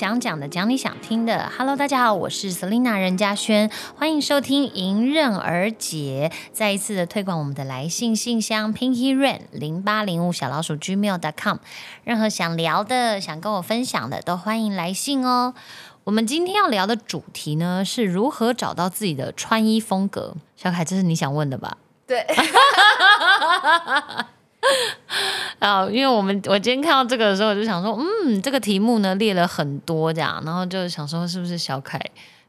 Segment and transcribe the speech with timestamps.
[0.00, 1.52] 想讲的，讲你想听的。
[1.58, 11.58] Hello，大家好，我是 Selina 任嘉轩，欢迎收听迎刃而解，再一次的推广我们的来信信箱 Pinky Rain 零八零五小老鼠 Gmail.com，
[12.04, 15.52] 任何想聊的、想跟我分享的，都欢迎来信哦。
[16.04, 20.34] 我们今天要聊的主题呢，是如何找到自己的穿衣风格。
[20.56, 21.76] 小凯，这是你想问的吧？
[22.06, 22.24] 对，
[25.58, 32.00] 啊，因为我们我今天看到这个的时候，我就想说，嗯，这个题目呢列了很多这样，然后就想说，是不是小凯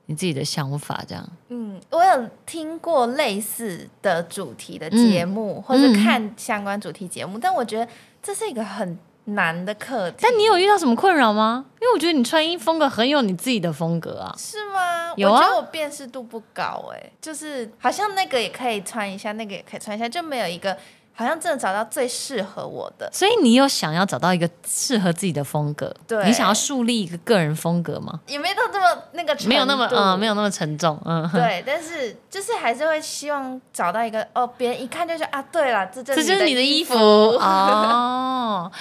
[0.07, 1.27] 你自己的想法这样？
[1.49, 7.87] 嗯，我有听过类似的主题的节目，或者看相关主题节目，但我觉得
[8.21, 10.17] 这是一个很难的课题。
[10.21, 11.65] 但你有遇到什么困扰吗？
[11.79, 14.35] 因为我觉得你穿衣风格很有你自己的风格啊。
[14.37, 15.13] 是吗？
[15.15, 20.75] 有啊我觉得我辨识度不高哎、就是好像那个也可以穿一下，那个也可以穿一下，就没有一个
[21.13, 23.09] 好像真的找到最适合我的。
[23.11, 25.93] 所以你有想要找到一个适合自己的风格？
[26.07, 28.19] 对你想要树立一个个人风格吗？
[28.27, 31.29] 也没到这么那个，没有那么嗯，没有那么沉重，嗯。
[31.31, 38.71] 对，但是就是还是会希望找到一个哦，别人一看就说啊，对了，这就这就是你的衣衣服哦。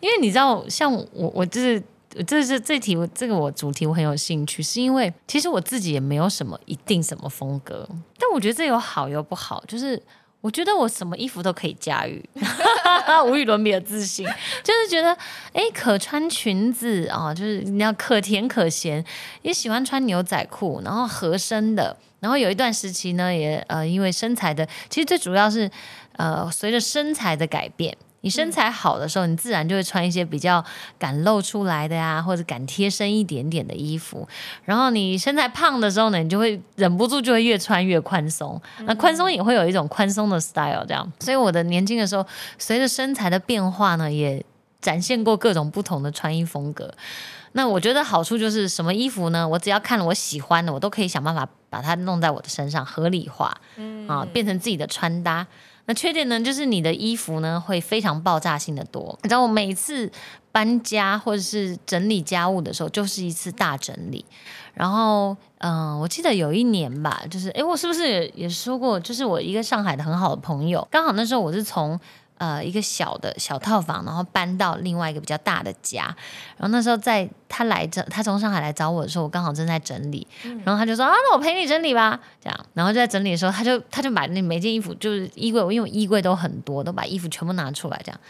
[0.00, 1.82] 因为你知道，像我，我就是
[2.26, 10.02] 这是这题，这个我主题我很有兴趣，是因为其实我自己也没有什么一定什么风格，但我觉得这有好有不好，就是。
[10.40, 12.24] 我觉得我什么衣服都可以驾驭，
[13.26, 14.24] 无与伦比的自信，
[14.62, 15.16] 就是觉得
[15.52, 19.04] 哎，可穿裙子啊、就是你要可甜可咸，
[19.42, 25.68] 也喜欢穿牛仔裤，然后合身的，然后有一段时期呢，也呃因为身材的，其实最主要是
[26.12, 27.96] 呃随着身材的改变。
[28.26, 30.62] 你身材好的时候，你自然就会穿一些比较
[30.98, 34.26] 敢露出来的呀，或者敢贴身一点点的衣服。
[34.64, 38.60] 然后你身材胖的时候呢，你就会忍不住就会越穿越宽松。
[38.80, 41.08] 那宽松也会有一种宽松的 style 这样。
[41.20, 42.26] 所以我的年轻的时候，
[42.58, 44.44] 随着身材的变化呢，也
[44.80, 46.92] 展现过各种不同的穿衣风格。
[47.52, 49.46] 那我觉得好处就是什么衣服呢？
[49.46, 53.56] 我只要看了我喜欢的，我都可以想办法把它弄在我的身上，合理化，
[54.08, 55.46] 啊，变成自己的穿搭。
[55.86, 59.18] 那缺点呢，就是你的衣服呢会非常爆炸性的多。
[59.22, 60.10] 你知道我每次
[60.52, 64.24] 搬家或者是整理家务的时候，就是一次大整理。
[64.74, 71.98] 然后，嗯、我记得有一年吧，就是，诶，我是不是也也说过，就是我一个上海的很好的朋友，刚好那时候我是从
[72.38, 76.04] 呃一个小的小套房，然后搬到另外一个比较大的家。
[76.56, 80.26] 然后那时候在他来这，他从上海来找我的时候，我刚好正在整理，
[80.64, 82.66] 然后他就说啊，那我陪你整理吧，这样。
[82.74, 88.20] 然后就在整理的时候，他就他就把那每件衣服，就是衣柜，因为我衣柜都很多，都把衣服全部拿出来，这样。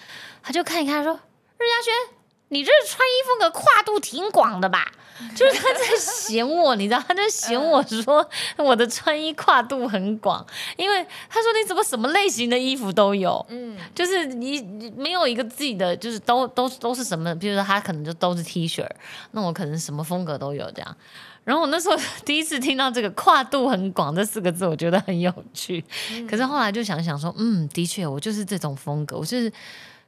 [0.42, 1.12] 他就看一看，他说
[1.58, 2.15] ：“任嘉轩，
[2.48, 4.92] 你这穿衣风格跨度挺广的吧？”
[5.34, 10.46] 就是他在嫌我，你知道，他在嫌我说我的穿衣跨度很广，
[10.76, 18.86] 因为他说你怎么什么类型的衣服都有，嗯，就是你你没有一个自己的，就是都都都是什么，比如说他可能就都是 T 恤，
[19.30, 20.96] 那我可能什么风格都有这样。
[21.44, 21.96] 然后我那时候
[22.26, 25.82] 第一次听到这个“跨度很广”这四个字，我觉得很有趣。
[26.28, 29.50] 可是后来就想想说，嗯，的确，我就是这种风格，我就是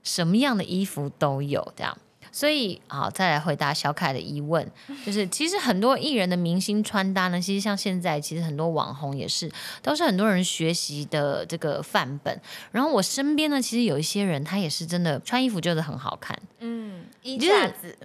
[0.02, 1.96] 什么样的衣服都有这样。
[2.32, 4.68] 所以，好，再来回答小凯的疑问，
[5.04, 9.50] 就是其实很多艺人的明星穿搭呢，其实像现在，其实很多网红也是，
[9.82, 12.40] 都是很多人学习的这个范本。
[12.72, 17.98] 然后我身边呢，其实有一些人，他也是真的穿衣服就是很好看，嗯，衣就是架子，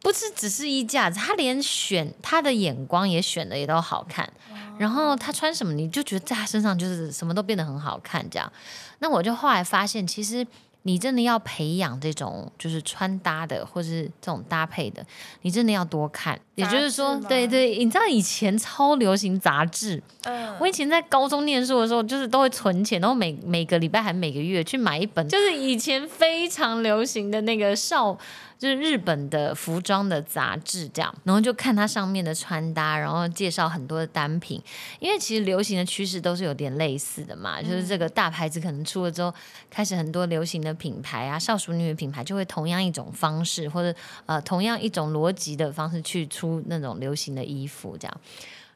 [0.00, 4.30] 不是只是衣架子，他连选他的眼光也选的也都好看。
[4.78, 8.52] 然后他穿什么，你就觉得在他身上就是什么都变得很好看，这样。
[8.98, 10.46] 那我就后来发现，其实
[10.86, 15.04] 你真的要培养这种就是穿搭的，或是这种搭配的，
[15.42, 16.38] 你真的要多看。
[16.54, 28.16] 也就是说对对，你知道以前超流行杂志，嗯，我以前在高中念书的时候，就是都会存钱，然后每每个礼拜还每个月去买一本，就是以前非常流行的那个少，
[28.58, 34.62] 就是日本的服装的杂志，这样，然后就看它上面的穿搭，然后介绍很多的单品，
[34.98, 39.32] 因为其实流行的趋势都是有点类似的嘛，就是这个大牌子可能出了之后，
[39.68, 48.20] 开始很多流行的品牌啊，少数女的品牌就会同样一种方式，或者呃同样一种逻辑的方式去出那种流行的衣服，这样。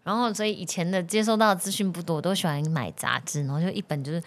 [0.03, 4.21] 然后，所以以前的接收到资讯不多，我都喜欢买杂志，然后就一本就是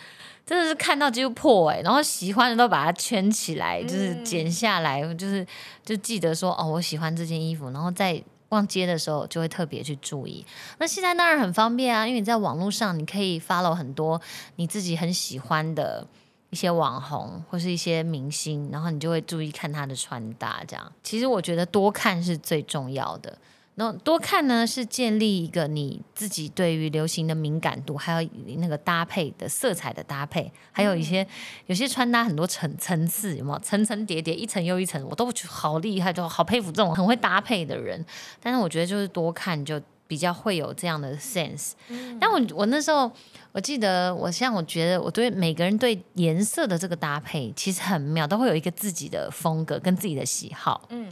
[0.46, 5.46] 真的是看到几乎破哎、然后喜欢的都把它圈起来，就是剪下来，就是
[5.86, 10.46] 就记得说哦，我喜欢这件衣服，然后在逛街的时候就会特别去注意。
[10.78, 14.22] 那现在当然很方便啊，因为你在网络上你可以 follow 很多
[14.56, 16.08] 你自己很喜欢的。
[16.50, 20.92] 一些网红或是一些明星，然后你就会注意看他的穿搭，这样。
[21.02, 23.36] 其实我觉得多看是最重要的。
[23.76, 31.26] 然后多看呢，是建立一个你自己对于流行的敏感度，还有那个搭配的色彩的搭配，还有一些
[31.66, 38.06] 有些穿搭很多层层次，有没有层层叠叠，一层又一层，我都觉得好厉害，就好佩服这种很会搭配的人。
[38.40, 41.72] 但是我觉得就是多看就比较会有这样的 sense。
[42.22, 43.12] 但我我那时候
[43.54, 50.88] 我记得，我像我觉得我对每个人对颜色的这个搭配其实很妙，都会有一个自己的风格跟自己的喜好。
[50.90, 51.10] 嗯。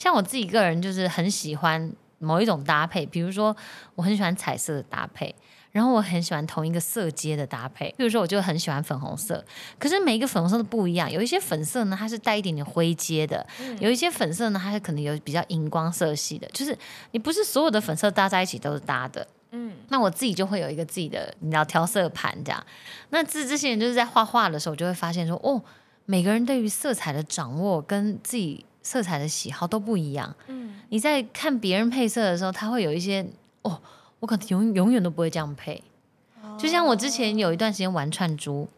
[0.00, 3.54] 像我自己个人就是很喜欢某一种搭配，比如说
[3.94, 5.34] 我很喜欢彩色的搭配，
[5.72, 7.94] 然后我很喜欢同一个色阶的搭配。
[7.98, 9.44] 比如说我就很喜欢粉红色，
[9.78, 13.46] 可是每一个粉红色都不一样，有一些粉色呢它是带一点点灰阶的，
[13.78, 16.76] 有一些粉色呢它是可能有比较荧光色系的，就是
[17.10, 19.26] 你不是所有的粉色搭在一起都是搭的。
[19.50, 22.66] 嗯，那我自己就会有一个自己的你知道调色盘这样。
[23.10, 25.62] 那这这些人就是在画画的时候，就会发现说哦，
[26.06, 28.64] 每个人对于色彩的掌握跟自己。
[28.82, 30.34] 色彩的喜好都不一样。
[30.48, 33.26] 嗯，你在看别人配色的时候，他会有一些
[33.62, 33.80] 哦，
[34.20, 35.82] 我可能永永远都不会这样配。
[36.58, 38.68] 就像我之前有一段时间玩串珠，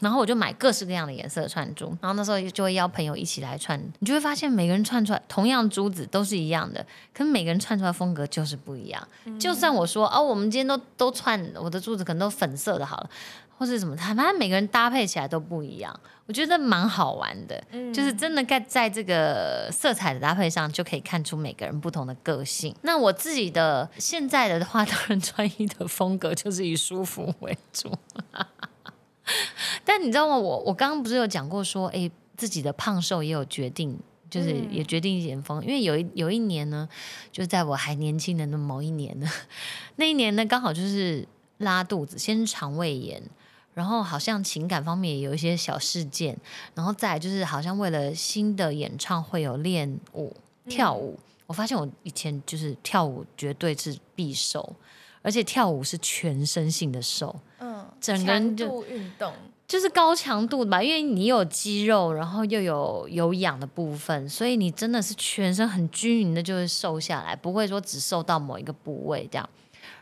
[0.00, 9.08] 然后我就买各式各样的颜色的串珠，然后那时候就会邀朋友一起来串，你就会发现每个人串出来同样珠子都是一样的，可是每个人串出来风格就是不一样。
[9.38, 13.10] 就算我说哦，我们今天都都串我的珠子可能都粉色的，好了。
[13.58, 17.60] 或是什么，他反正每个人搭配起来都不一样，我觉得蛮好玩的。
[17.72, 22.72] 嗯，就是真的在在这个色彩的搭配上，就可以看出每个人不同的个性。
[22.82, 27.92] 那我自己的现在的话，当然穿衣的风格就是以舒服为主。
[29.84, 30.38] 但你知道吗？
[30.38, 33.98] 我我刚刚不是有讲过说，哎，自己的胖瘦也有决定，
[34.30, 35.60] 就是也决定减风。
[35.62, 36.88] 因为有一有一年呢，
[37.32, 39.28] 就在我还年轻的那某一年呢，
[39.96, 41.26] 那一年呢刚好就是
[41.58, 43.20] 拉肚子，先是肠胃炎。
[43.78, 46.36] 然后好像情感方面也有一些小事件，
[46.74, 50.34] 然后再就是好像为了新的演唱会有练舞
[50.68, 51.16] 跳舞，
[51.46, 54.74] 我发现我以前就是跳舞绝对是必瘦，
[55.22, 59.32] 而且跳舞是全身性的瘦，嗯，整个人就运动
[59.68, 69.48] 就是高强度吧，因为你有肌肉，然后又有有氧的部分，所以你真的是全身很均匀的就会瘦下来，不会说只瘦到某一个部位这样。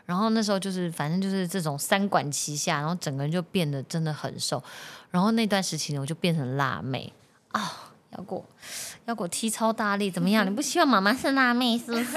[0.07, 4.63] 然后那时候就是，反正就是这种三管齐下，然后整个人就变得真的很瘦。
[5.11, 7.11] 然后那段时期呢，我就变成辣妹
[7.51, 8.45] 啊，要给我
[9.05, 10.45] 要给我踢超大力，怎么样？
[10.45, 12.13] 你不希望妈妈是辣妹是不是？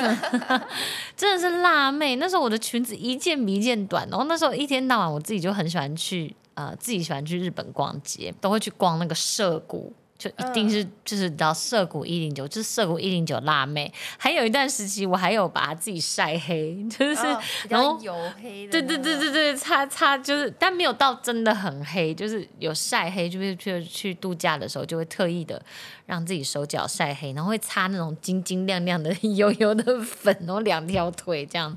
[1.17, 2.15] 真的是辣妹。
[2.17, 9.93] 那时候我的裙子一件比一件短，然后那时候一天到晚我自己就很喜欢去呃，自己喜欢去日本逛街，都会去逛那个涩谷。
[10.21, 13.91] 就一定是就是到涩谷一零九，就是涩谷一零九辣妹。
[14.19, 17.23] 还有一段时期，我还有把自己晒黑，就是
[17.71, 18.73] 然后油黑的。
[18.73, 25.63] 对对对对对，擦擦就是，但没有到真的很黑，就是有晒黑，就是去去度假的时候就会特意的
[26.05, 31.75] 让自己手脚晒黑，然后会擦那种晶晶亮亮的 油油的粉，然后两条腿这样。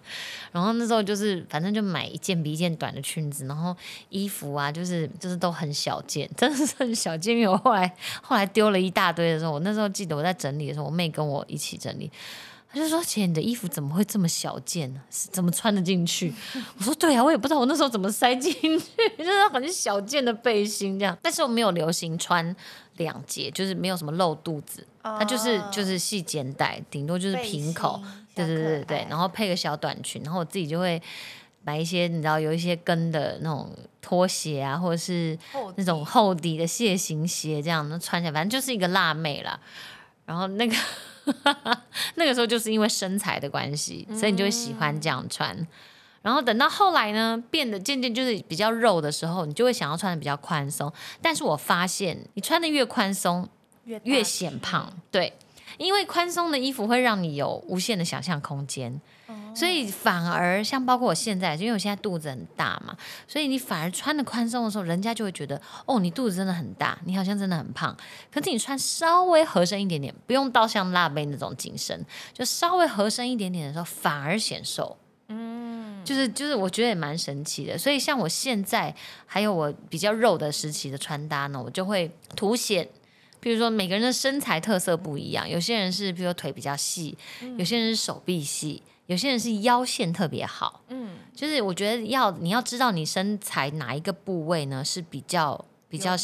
[0.51, 3.73] 然后那时候就是反正就买一件比一件短的裙子，然后
[4.09, 7.37] 衣服啊就是就是都很小件，真的是很小件。
[7.37, 7.89] 因为我后来。
[8.33, 12.12] 后来丢了一大堆的时候，我那时候记得我在整理的时候，我妹跟我一起整理，
[12.68, 15.01] 她就说：“姐，你的衣服怎么会这么小件呢？
[15.12, 16.33] 怎么穿得进去？”
[16.80, 18.80] 我说：“对啊，我也不知道我那时候怎么塞进去，
[19.19, 21.15] 就是很小件的背心这样。
[21.21, 22.56] 但是我没有流行穿
[22.97, 28.01] 两节，就是没有什么露肚子，它就是就是细肩带，顶多就是平口，
[28.33, 31.00] 对对对对对，然后配个小短裙，然后我自己就会。”
[31.63, 35.38] 买一些你知道有一些跟的那种拖鞋啊，或者是
[35.75, 39.60] 那种厚底的蟹形鞋，这样那穿起来反正就是一个辣妹啦。
[40.25, 40.75] 然后那个
[42.15, 45.67] 那个时候就是因为身材的关系，所以你就会喜欢这样穿。
[46.22, 50.89] 然后等到后来呢，变得渐渐就是比较肉的时候，你就会想要穿的比较宽松。
[51.22, 53.48] 但是我发现你穿的越宽松，
[53.84, 54.91] 越越显胖。
[55.12, 55.34] 对，
[55.77, 59.01] 因为宽松的衣服会让你有无限的想象空间。
[59.56, 62.96] 所以反而像包括我现在，因为我现在肚子很大嘛，
[63.27, 67.96] 所以你反而穿的宽松的时候，人家就会觉得哦，你肚子真的很大，你好像真的很胖。
[68.32, 72.03] 可是你穿稍微合身一点点，不用到像辣妹那种紧身，
[72.34, 74.98] 就稍微合身一点点的时候，反而显瘦。
[75.27, 77.77] 嗯，就是就是，我觉得也蛮神奇的。
[77.77, 78.94] 所以像我现在
[79.27, 82.88] 还有我比较肉的时期的穿搭呢，我就会凸显。
[83.43, 87.17] 比如说每个人的身材特色不一样，有些人是比如说腿比较细，
[87.57, 88.81] 有些人是手臂细。
[89.07, 96.15] 有些人是腰线特别好，嗯，就是我觉得要你要知道你身材哪一个部位呢是比较比较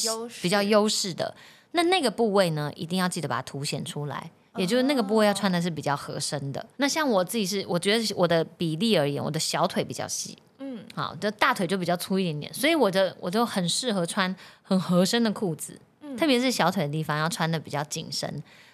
[0.42, 1.36] 比较优势的，
[1.74, 6.66] 那那个部位呢一定要记得把它凸显出来，也就是那个部位要穿的是比较合身的。
[6.78, 14.34] 那像我自己是，我觉得我的比例而言，我的小腿比较细，嗯，好，的大腿就比较粗一点点，所以我的我就很适合穿
[14.64, 15.78] 很合身的裤子，
[16.18, 18.30] 特别是小腿的地方要穿的比较紧身。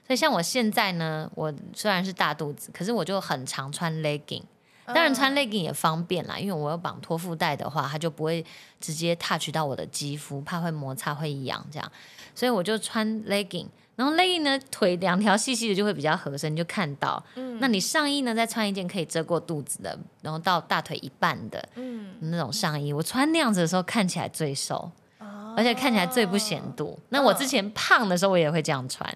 [0.05, 4.43] 所以像我现在呢，我虽然是大肚子，可是我就很常穿 legging。
[4.87, 8.45] 当然穿 legging 也方便啦，因为我有绑托腹带的话，它就不会
[8.79, 11.91] 直接 touch 到我的肌肤，怕会摩擦会痒这样。
[12.35, 13.65] 所以我就穿 legging，
[13.95, 17.23] 然后 legging 呢腿两条细细的就会比较合身，就看到。
[17.33, 17.57] 嗯。
[17.59, 24.91] 那你上衣呢再穿一件可以遮过肚子的，然后到大腿一半的，嗯，那种上衣，我穿那样子的时候看起来最瘦，
[25.55, 26.97] 而且看起来最不显肚。
[27.09, 29.13] 那我之前胖的时候我也会这样穿，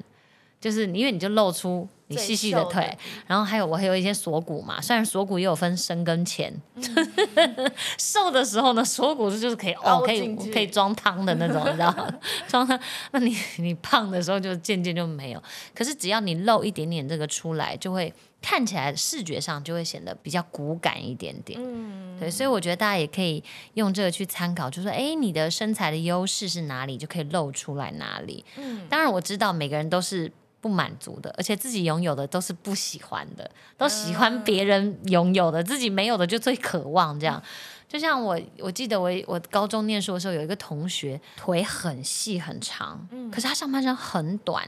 [0.60, 1.88] 就是因为你就露出。
[2.12, 6.52] 你细细的腿，然后还有我还有一些锁骨嘛，虽然锁骨也有分深跟浅，
[8.00, 12.12] 瘦的时候呢，锁骨是就是可以哦，可以可以装汤的那种，你知道吗？
[12.50, 12.80] 装汤。
[13.12, 15.44] 那你你胖的时候就渐渐就没有，
[15.76, 21.60] 可是只要你露一点点这个出来，就会看起来视觉上就会显得比较骨感一点点。
[21.62, 23.44] 嗯，对，所以我觉得大家也可以
[23.74, 28.44] 用这个去参考，就说哎，你的身材的优势是哪里，就可以露出来哪里。
[28.58, 30.32] 嗯，当然我知道每个人都是。
[30.62, 37.42] 不满足的，而且自己拥有的都是不喜欢的，都喜欢别人拥有的，自己没有的就最渴望这样。
[37.88, 44.68] 就像我，我记得我我高中念书的时候，有一个同学腿很细很长，嗯，可是他上半身很短，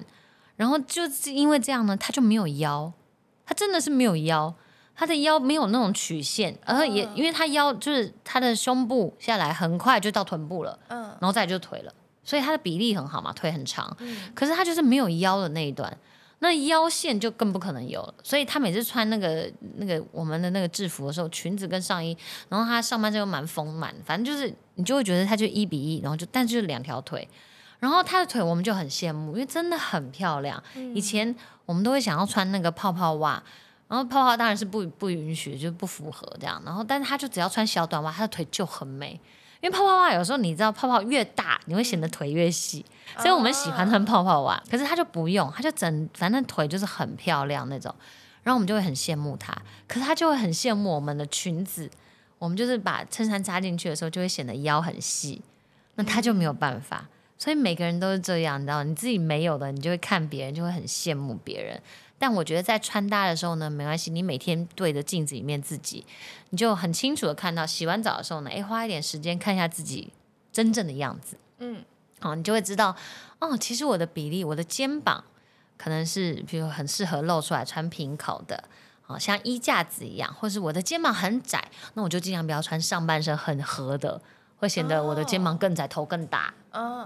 [0.56, 2.94] 然后就是因为这样呢，他就没有腰，
[3.52, 4.54] 他真的是没有腰，
[4.96, 11.94] 他的腰没有那种曲线，而也因为他腰就是他的胸部下来很快就到臀部了，嗯，然后再就腿了。
[12.24, 13.94] 所以他的比例很好嘛，腿很长，
[14.34, 15.98] 可是他就是没有腰的那一段，
[16.40, 18.14] 那腰线就更不可能有了。
[18.24, 22.18] 所以他每次穿那个那个我们的那个制服的时候，裙子跟上衣，
[22.48, 27.28] 然后他上半身又蛮丰满，反正就是你就会觉得他就一比一，然后就但就是两条腿，
[27.82, 30.64] 然后她的腿我们就很羡慕，因为真的很漂亮。
[30.96, 31.36] 以前
[31.66, 33.44] 我们都会想要穿那个泡泡袜，
[33.90, 36.62] 然后泡泡当然是不不允许，就不符合这样。
[36.64, 39.20] 然后但是她就只要穿小短袜，她的腿就很美。
[39.62, 42.84] 因为泡泡袜有时候你知道，泡泡越大，你会显得腿越细，
[43.18, 44.60] 所以我们喜欢穿泡泡袜。
[44.70, 47.94] 可是她就不用，她就整反正腿就是很漂亮那种，
[48.42, 49.56] 然后我们就会很羡慕她。
[49.88, 51.88] 可是她就会很羡慕我们的裙子，
[52.40, 55.42] 我们就是把衬衫扎进去的时候，就会显得腰很细，
[55.94, 57.06] 那她就没有办法。
[57.42, 61.82] 所以每个人都是这样，你知道，你自己没有的，你就会看别人，就会很羡慕别人。
[62.20, 66.06] 但我觉得在穿搭的时候呢，没关系，你每天对着镜子里面自己，
[66.52, 70.14] 你就很清楚的看到，洗完澡的时候呢，诶，花一点时间看一下自己
[70.54, 71.84] 真正的样子，嗯，
[72.20, 72.96] 好，你就会知道，
[73.40, 75.24] 哦，其实我的比例，我的肩膀
[75.80, 78.66] 可能是，比如很适合露出来穿平口的，
[79.02, 84.22] 好像衣架子一样，或是我的肩膀很窄，那我就尽量不要穿上半身很合的。
[84.62, 86.54] 会显得我的肩膀更窄，头更大，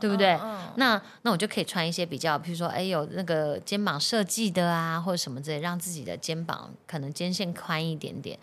[0.02, 0.38] 对不对？
[0.76, 8.38] 那那我就可以穿一些比较，比如说，哎，有那个肩膀设计的啊，或者什么之类，让自己的肩膀可能肩线宽一点点。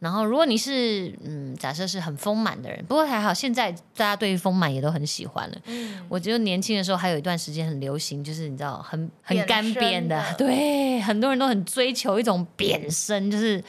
[0.00, 5.56] 然后，如果你是嗯，假设是很丰满的人，不过还好，现在大家对于丰满也都很喜欢了。
[5.66, 13.62] 嗯，我觉得年轻的时候还有一段时间很流行，就是你知道，很很干瘪的，对，很多人都很追求一种扁身，就是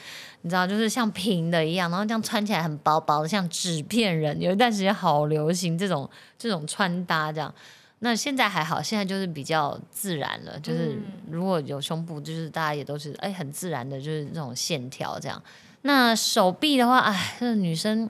[0.46, 4.40] 你知道，就是像平的一样，然后这样穿起来很薄薄的，像纸片人。
[4.40, 7.52] 有一段时间好流行这种这种穿搭，这样。
[7.98, 10.96] 那现在还好，现在就是比较自然了，就是
[11.28, 15.42] 如果有胸部，就是大家也都是哎很自然的，就是那种线条这样。
[15.82, 18.08] 那手臂的话，哎，这女生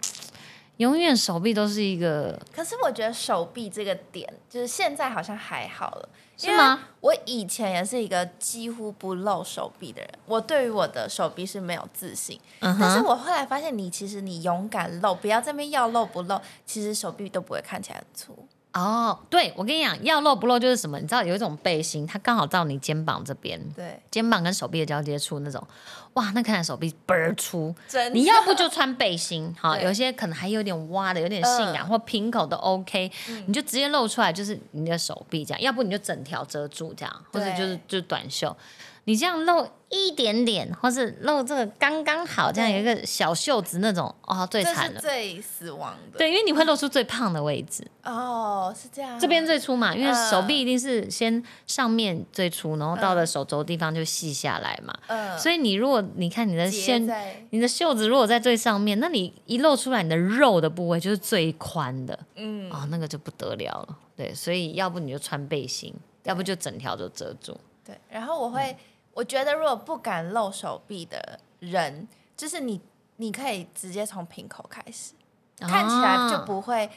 [0.79, 2.39] 永远手臂都是一个。
[2.55, 6.89] 可是我觉得手臂这个点，就是现在好像还好了，是吗？
[7.01, 12.39] 我以前也是一个几乎不露手臂的人，我对于我的手臂是没有自信。
[12.61, 18.47] 嗯但是我后来发现，你其实你勇敢露，不要这边要露不露，其实手臂都不会看起来很粗。
[18.77, 20.99] 哦，对，我跟你讲，要露不露就是什么？
[20.99, 25.67] 你知道有一种背心，它刚好到你肩膀这边，对，肩膀跟手臂的交接处那种，
[26.13, 27.75] 哇，那看来手臂倍儿粗。
[28.13, 33.11] 你要不就穿背心，好，有些可能还有点挖的，有点性感或平口都 OK，
[33.47, 38.55] 你就直接露出来就是你的手臂这样，要不你就整条遮住这样，或者就是就短袖。
[39.07, 46.19] 你这样露一点点，或是露这个刚刚好，这样有一个小袖子那种，哦，最惨了，最死亡的。
[46.19, 47.87] 对，因为你会露出最胖的位置。
[48.03, 49.17] 哦，是这样。
[49.17, 54.93] 这边最粗嘛，因为手臂一定是先上面最粗，然后到了手肘地方就细下来嘛。
[55.07, 55.39] 嗯。
[55.39, 57.09] 所以你如果你看你的线，
[57.51, 62.19] 你的袖子如果在最上面，那你一露出来，你的肉的部位就是最宽的。
[62.35, 62.69] 嗯。
[62.73, 63.97] 哦，那个就不得了了。
[64.17, 65.95] 对，所以要不你就穿背心，
[66.25, 67.57] 要不就整条都遮住。
[67.85, 68.77] 对，然后我会。
[69.17, 72.07] 我觉得，如果不敢露手臂的人，
[72.37, 72.79] 就是你，
[73.17, 75.15] 你可以直接从瓶口开始，
[75.59, 76.91] 看起来就不会，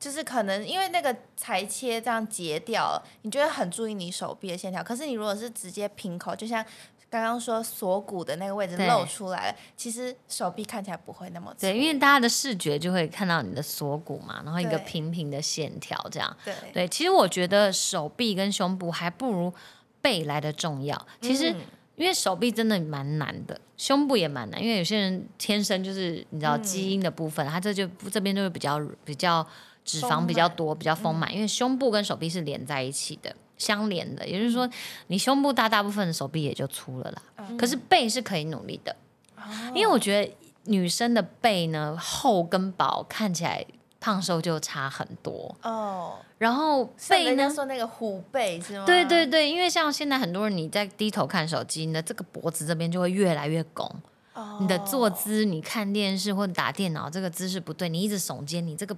[0.00, 4.82] 就是可能因为那个裁切这样截掉了，你觉得很注意你手臂的线条。
[4.82, 6.64] 可是你如果是直接瓶口，就像
[7.08, 16.36] 刚刚说锁骨的那个位置露出来了，其实手臂看起来不会那么对，因为大家的视觉就会看到你的锁骨嘛，然后一个平平的线条这样。
[16.44, 19.54] 对对，其实我觉得手臂跟胸部还不如。
[20.00, 21.06] 背来的重要。
[21.20, 21.50] 其实。
[21.52, 21.56] 嗯
[21.96, 26.62] 因为手臂真的蛮难的，胸部也蛮难，因为有些人天生就是你知道嗯。
[26.62, 29.46] 基因的部分，他这就这边就会比较比较
[29.84, 34.66] 脂肪比较多，比较丰满，因为胸部跟手臂是连在一起的，相连的，也就是说
[35.08, 37.22] 你胸部大，大部分的手臂也就粗了啦。
[37.36, 37.58] 嗯。
[37.58, 38.96] 可是背是可以努力的，
[39.36, 39.42] 哦。
[39.74, 43.62] 因为我觉得女生的背呢厚跟薄看起来
[44.00, 47.50] 胖瘦就差很多，哦，然后背呢。
[47.54, 48.86] 说那个虎背是吗？
[48.86, 53.86] 对对对，因为像现在很多人你在低头看手机，你的这个脖子这边就会越来越拱，
[54.32, 58.96] 哦，你的坐姿，你看电视或者打电脑这个姿势不对，你一直耸肩，你这个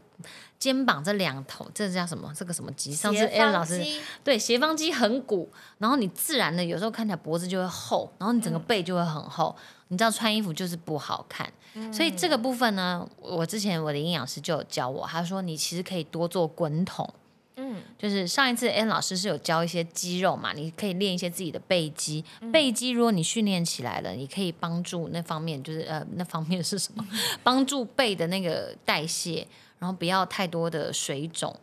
[0.61, 2.33] 肩膀这两头，这叫什么？
[2.37, 2.95] 这个什么肌？
[2.95, 3.85] 上次斜 a l 老师
[4.23, 9.57] 对斜方肌很鼓，然后你自然的有时候看起来脖子就会厚，然后你嗯整个背就会很厚。
[9.89, 11.53] 你知道穿衣服就是不好看，
[11.93, 17.09] 所以这个部分呢，我之前我的营养师就有教我，他说你其实可以多做滚筒。
[17.57, 22.25] 嗯就是上一次 N 老师是有教一些肌肉嘛，你可以练一些自己的背肌。
[22.41, 27.07] 嗯背肌如果你训练起来了，你可以帮助那方面，就是呃那方面是什么？
[27.43, 29.47] 帮助背的那个代谢，
[29.79, 31.55] 然后不要太多的水肿，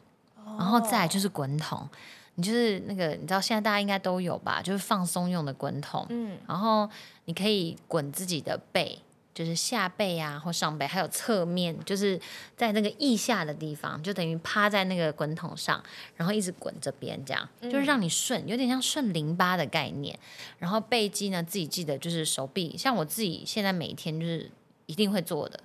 [0.57, 1.87] 然后再来就是滚筒。
[2.35, 4.61] 你就是那个，你知道现在大家应该都有吧？
[4.61, 6.87] 就是放松用的滚筒，嗯然后
[7.25, 8.97] 你可以滚自己的背，
[9.39, 12.19] 就是下背啊或上背，还有侧面，就是
[12.57, 15.81] 在那个腋下的地方，就等于趴在那个滚筒上，
[16.17, 20.19] 然后一直滚这边，这样就是让你顺，有点像顺淋巴的概念。
[20.57, 24.51] 然后背肌呢，自己记得就是手臂，像我自己现在每天就是
[24.87, 25.57] 一定会做的，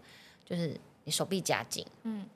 [0.49, 2.27] 就是你手臂夹紧，嗯，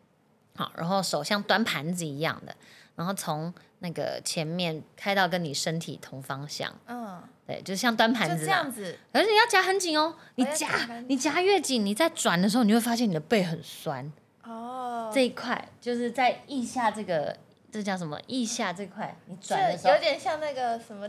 [0.56, 2.56] 好，然后手像端盘子一样的，
[2.98, 6.68] 然后从那个前面开到跟你身体同方向。
[6.88, 10.68] 嗯，对，就是像端盘就子啦这样子，而且你要夹很紧哦，你要夹
[11.06, 14.12] 你夹越紧，你在转的时候，你会发现你的背很酸。
[14.42, 17.36] 哦，这一块就是在腋下这个，
[17.70, 18.20] 这叫什么？
[18.26, 21.08] 腋下这块，你就转的时候有，点像那个什么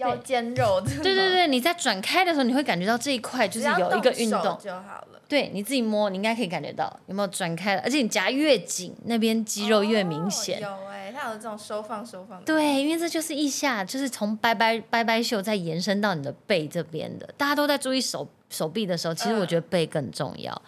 [0.00, 4.58] 腰间肉，对对对，对，你在转开的时候，你会感觉到这一块就是有一个运动。
[4.58, 10.58] 就好了，对，你自己摸，你应该可以感觉到有没有转开了，而且你夹越紧，那边肌肉越明显。
[10.64, 17.28] 哦有哎，它有这种收放收放，对，因为这就是腋下，就是从拜拜拜拜袖再延伸到你的背这边的。
[17.36, 20.62] 大家都在注意手手臂的时候，其实我嗯觉得背更重要。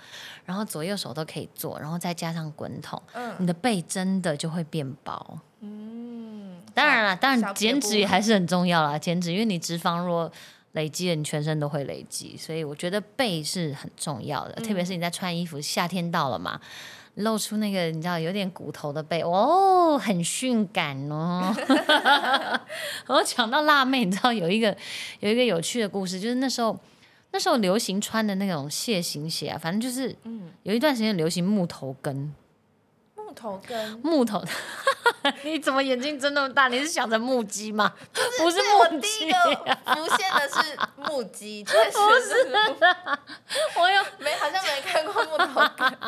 [0.45, 5.38] 然后左右手都可以做，然后再加上滚筒，嗯你的背真的就会变薄。
[5.61, 5.91] 嗯，
[6.74, 8.98] 当然了，当然减脂也还是很重要啦。
[8.98, 10.30] 减脂，因为你脂肪若
[10.72, 14.54] 累积了，你全身都会累积，所以我觉得背是很重要的。
[14.54, 16.61] 特别是你在穿衣服，夏天到了嘛，
[17.16, 21.54] 露出那个你知道有点骨头的背，哦，很性感哦。
[23.06, 24.76] 然后讲到辣妹，你知道有一个
[25.20, 26.78] 有一个有趣的故事，就是那时候
[27.32, 32.32] 那时候流行穿的那种蟹形鞋啊，反正就是嗯，有一段时间流行木头跟。
[33.33, 34.42] 木头跟木头，
[35.42, 36.68] 你怎么眼睛睁那么大？
[36.68, 37.90] 你是想着木屐吗？
[38.38, 39.27] 不是我第木屐。
[39.27, 41.92] 一个浮现的是木屐， 确实
[42.29, 42.47] 是
[43.81, 45.99] 我有没好像没看过木头跟，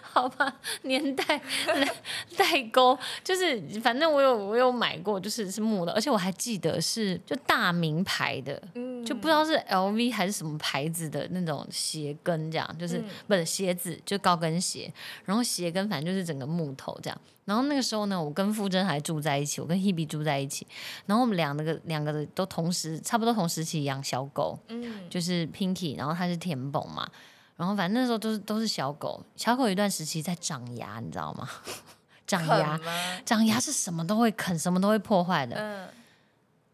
[0.00, 0.50] 好吧，
[0.82, 1.24] 年代
[1.66, 1.94] 代
[2.38, 9.04] 代沟，就是反正我有我有买过，就是是木的，而且我还记得是就大名牌的，嗯。
[9.04, 13.04] 就不知道是 LV 还是什么牌子的那种鞋跟，这样就是、嗯。
[13.26, 14.92] 不是鞋子，就高跟鞋，
[15.24, 17.20] 然后鞋跟反正就是整个木头这样。
[17.44, 20.64] 然后那个时候呢，我跟傅真还住在一起，我跟 Hebe 住在一起，
[21.06, 27.08] 然后我们两个两个都同时差不多同时期养小狗，嗯就是 Pinky，然后它是田蹦嘛，
[27.56, 31.48] 然后反正那时候都是都是小狗，小狗有一段时期在长牙，你知道吗？
[32.24, 32.80] 长牙？
[33.26, 35.56] 长牙是什么都会啃，什么都会破坏的。
[35.56, 35.88] 嗯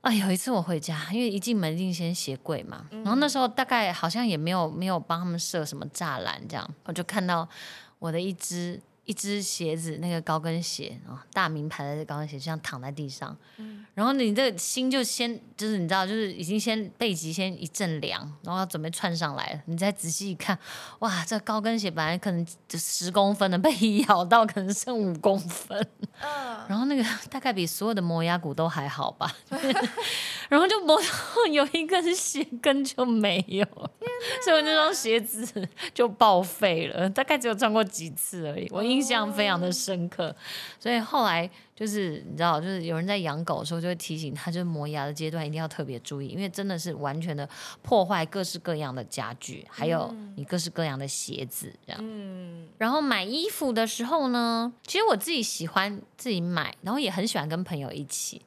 [0.02, 7.48] 啊，有一次我回家，因为一进门一定先鞋柜嘛，然后那时候大概好像也没有没有帮他们设什么栅栏，这样我就看到
[7.98, 13.34] 我的一只一只鞋子，那个高跟鞋啊，大名牌的高跟鞋，就这样躺在地上，
[13.94, 20.58] 然后你这个心就先就是你知道，就是已经先背脊先一阵凉，然后要准备窜上来了，你再仔细一看，
[20.98, 23.70] 哇，这高跟鞋本来可能就十公分的， 被
[24.08, 25.78] 咬到可能剩五公分。
[26.20, 29.32] 嗯，然后那个大概比所有的磨牙骨都还好吧，
[30.48, 33.64] 然后就磨到有一根鞋跟就没有，
[34.42, 40.34] 所以我那双鞋子就报废了，大概只有穿过几次而已，我印象非常的深刻。
[40.78, 47.48] 所以后来就是你知道，就是有人在养狗的时候就会提醒他，就是磨牙的阶段一定要特别注意，因为真的是完全的
[47.82, 52.00] 破坏各式各样的家具，还有你各式各样的鞋子这样。
[52.02, 58.42] 嗯然后买衣服的时候呢，其实我自己喜欢自己买，然后也很喜欢跟朋友一起。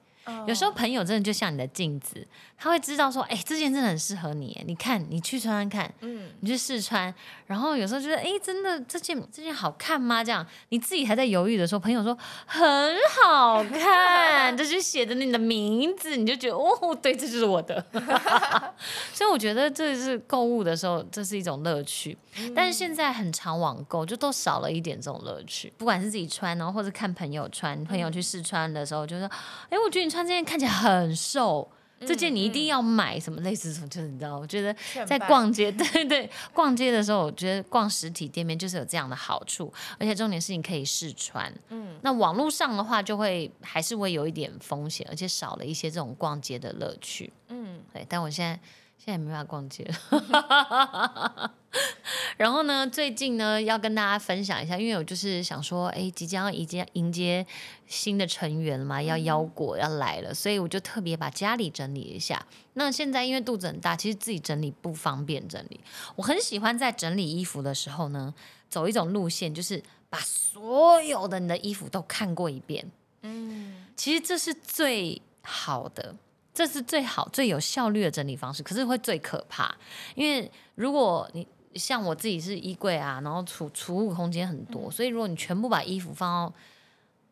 [0.47, 2.25] 有时候朋友真的就像你的镜子，
[2.57, 7.13] 他会知道说，哎，这件真的很适合你，你看你去穿穿看，嗯，你去试穿，
[7.47, 10.23] 然后有时候觉得，哎，真的这件这件好看吗？
[10.23, 17.83] 这样你自己还在犹豫的时候，朋友说很好看， 这就写着你的名字，你就觉得哦，对，这就是我的。
[19.13, 22.17] 所以我觉得这是购物的时候，这是一种乐趣。
[22.55, 25.73] 但是现在很常网购，就都少了一点这种乐趣。
[25.77, 29.29] 不管是自己穿，然后或者看朋友穿，朋友去试穿的时候，就说，
[29.69, 31.69] 哎，我觉得你穿这件看起来很瘦，
[32.01, 34.73] 这件你一定要买，什么类似什么，就是你知道，我觉得
[35.05, 41.53] 在逛街， 对对，逛街的时候，我觉得逛实体店面就是有这样的好处，而且重点是你可以试穿。
[41.69, 47.31] 嗯，那网络上的话，就会还是会有一点风险，而且少了一些这种逛街的乐趣。
[47.49, 48.59] 嗯，对，但我现在。
[49.03, 51.51] 现在没办法逛街了，
[52.35, 57.47] 然后呢，最近呢要跟大家分享一下，因为我就是想说，哎，即将迎接迎接
[57.87, 62.45] 新的成员嘛，要腰果要来了，所以我就特别把家里整理一下。
[62.73, 65.79] 那现在因为肚子很大，其实自己整理不方便整理。
[66.17, 68.33] 我很喜欢在整理衣服的时候呢，
[68.67, 72.91] 走一种路线，就是把所有的你的衣服都看过一遍。
[73.21, 76.15] 嗯，其实这是最好的。
[76.59, 79.73] 这是最好、最有效率的整理方式，可是会最可怕，
[80.13, 86.53] 因为如果你像我自己是衣柜啊，然后储储物空间很多，所以如果你全部把衣服放到，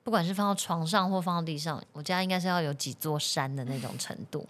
[0.02, 4.48] 不管是放到床上或放到地上，我家应该是要有几座山的那种程度。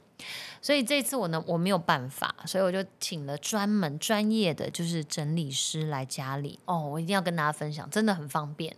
[0.61, 8.75] 所以这次我呢，我没有办法，所以我就请了专门专业的就是整理师来家里哦，我一定要跟大家分享，真的很方便。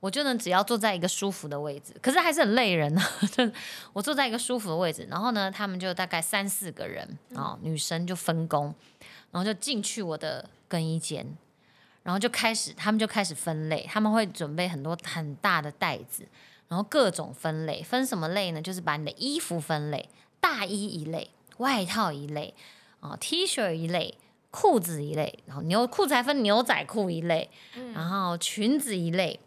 [0.00, 3.02] 我就能只要坐在一个舒服的位置，可是还是很累人呢。
[3.92, 8.72] 我坐在一个舒服的位置，然后呢，他们就大概三四个人啊，女生就分工，
[9.32, 11.26] 然后就进去我的更衣间，
[12.04, 16.28] 然后就开始，他们就开始分类，他们会准备很多很大的袋子，
[16.68, 18.62] 然后各种分类，分什么类呢？
[18.62, 20.08] 就是把你的衣服分类，
[20.38, 22.54] 大衣一类，外套一类，
[23.00, 24.16] 啊，T 恤一类，
[24.52, 27.50] 裤子一类，然后牛裤子还分牛仔裤一类，
[27.94, 29.40] 然后裙子一类。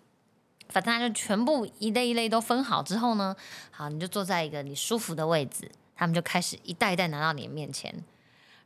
[0.71, 3.35] 反正就全部一类一类都分好之后呢，
[3.69, 7.93] 好，你就坐在一个你舒服的位置，他们就开始一袋一袋拿到你的面前，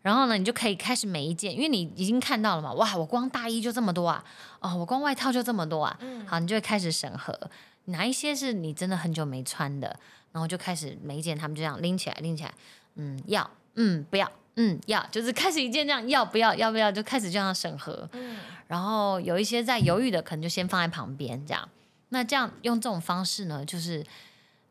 [0.02, 4.24] 然后呢，你就可以开始每一件，因为你已经看到了嘛，哇，我光大衣就这么多啊，
[4.60, 7.38] 哦，我光外套就这么多啊，好，你就会开始审核
[7.86, 10.00] 哪一些是你真的很久没穿的，
[10.32, 12.54] 然后就开始每一件他们就这样拎起来拎起来，
[12.96, 18.38] 嗯，要，嗯，不要，嗯，要，就是开始一件这样要不要要不要就开始这样审核，嗯，
[18.68, 21.68] 然后有一些在犹豫的，可能就先放在旁边这样。
[22.16, 24.02] 那这样用这种方式呢，就是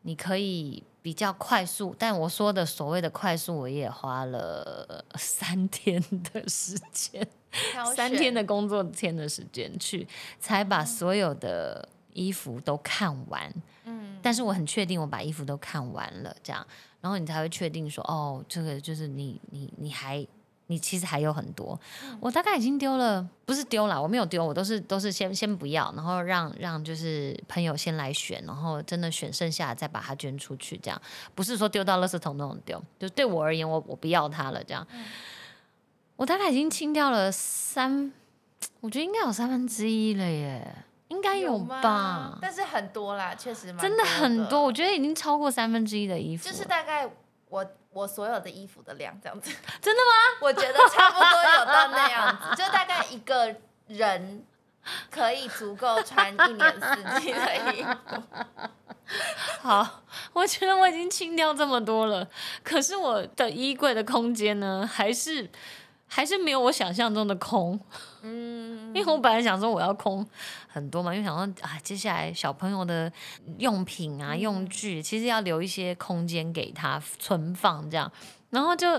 [0.01, 6.03] 你可以比较快速，但我说的所谓的快速，我也花了 三天
[6.33, 7.25] 的时间，
[7.95, 10.07] 三天的工作天的时间去，
[10.39, 13.53] 才把所有的衣服都看完。
[13.83, 16.65] 嗯，但是我很确定我把衣服都看完了，这样，
[16.99, 20.25] 然后你才会确定说，哦，这个就是你，你，你还。
[20.67, 21.79] 你其实还有很多，
[22.19, 30.99] 我大概已经丢了，不是丢了，我没有丢，我都是都是先先不要，然后让让就是朋友先来选，然后真的选剩下再把它捐出去，这样
[31.35, 34.85] 不是说丢到垃圾桶那种丢，就对我而言，我我不要它了，这样。
[36.15, 38.11] 我大概已经清掉了三，
[38.81, 40.75] 我觉得应该有三分之一了耶，
[41.09, 42.39] 应该有吧？
[42.41, 47.07] 但是很多啦，确实真的很多，我觉得已经超过三分之一的衣服，就是大概
[47.49, 47.63] 我。
[47.95, 49.49] 我所有的衣服的量这样子，
[49.81, 50.37] 真的吗？
[50.43, 53.55] 我觉得差不多有到那样子，就大概一个
[53.87, 54.45] 人
[55.09, 58.21] 可以足够穿一年四季的衣服。
[59.63, 60.01] 好，
[60.33, 62.27] 我觉得我已经清掉这么多了，
[62.63, 65.49] 可是我的衣柜的空间呢，还是。
[66.07, 67.77] 还是没有我想象中的空，
[68.27, 70.25] 嗯，因为我本来想说我要空
[70.67, 73.11] 很多嘛，因为想说啊，接下来小朋友的
[73.59, 78.11] 用品啊、用具，其实要留一些空间给他存放，这样，
[78.49, 78.97] 然后就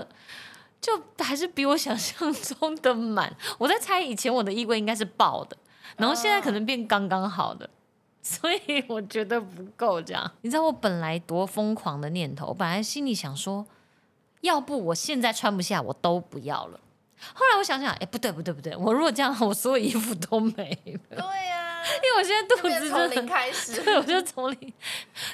[0.79, 3.35] 就还是比我想象中的满。
[3.57, 5.57] 我在猜，以前我的衣柜应该是爆的，
[5.97, 7.69] 然后现在可能变刚刚好的，
[8.23, 10.31] 所以我觉得不够这样。
[10.41, 13.65] 你知道我本来多疯狂的念头，我本来心里想说，
[14.39, 16.79] 要不我现在穿不下，我都不要了。
[17.33, 20.99] 后来我想想，哎，不对不对不对，我如果这样，我所有衣服都没了。
[21.09, 24.73] 对呀， 因为我现在肚子从零开始，对，我就从零。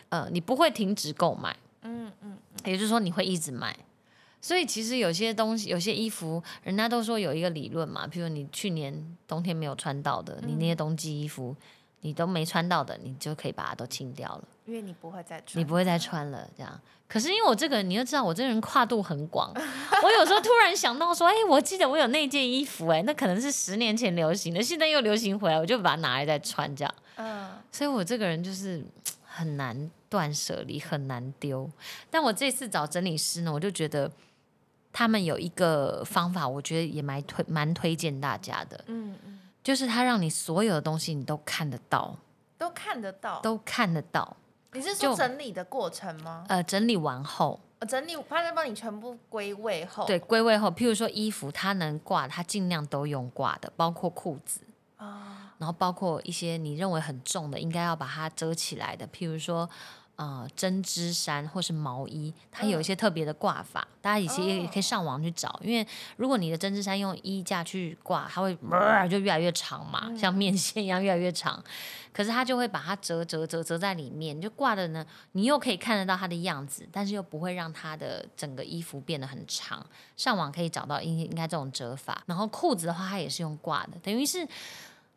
[0.09, 3.77] 呃，你不会停止购买，嗯嗯，也就是说你会一直买。
[4.41, 11.55] 所以其实有些东西，有些衣服，人家都说有一个理论嘛，譬如你去年冬天没有穿到的，你那些冬季衣服。
[12.05, 16.47] 你都没穿到的，你就可以把它都清掉了，因为你不会再穿，你不会再穿了。
[16.55, 19.51] 这样，可是因为我这个，你要知道，我这个人跨度很广。
[20.03, 26.95] 我有时候突然想到说，哎，我记得我有那件衣服，哎，那可能是十年前流行的，现在又流行回来，我就把它拿来再穿，这样。
[27.17, 28.83] 嗯，所以我这个人就是
[29.25, 31.69] 很难断舍离，很难丢。
[32.09, 34.09] 但我这次找整理师呢，我就觉得
[34.91, 38.83] 他们有一个方法，我觉得也蛮推蛮推荐大家的。
[38.87, 42.17] 嗯嗯，就是他让你所有的东西你都看得到，
[42.57, 44.37] 都看得到，都看得到。
[44.73, 46.45] 你是说整理的过程吗？
[46.49, 54.61] 呃，整理完后，整理他在帮你全部归位后，对，归位后，譬如说衣服，它能挂，它尽量都用挂的，包括裤子
[54.97, 59.69] 啊，然后包括一些你认为很重的，应该要把它遮起来的，譬如说。
[60.15, 65.59] 呃，针织衫或是毛衣，它有一些特别的挂法，大家以前也可以上网去找。
[65.63, 65.85] 因为
[66.17, 68.55] 如果你的针织衫用衣架去挂，它会
[69.09, 71.61] 就越来越长嘛，像面线一样越来越长。
[72.13, 79.83] 可是它就会把它折折折折在里面，就挂的呢，你又可以看得到它的样子，但是又不会让它的整个衣服变得很长。
[80.15, 82.21] 上网可以找到应应该这种折法。
[82.27, 84.47] 然后裤子的话，它也是用挂的，等于是。